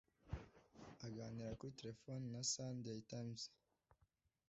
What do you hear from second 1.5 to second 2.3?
kuri telefone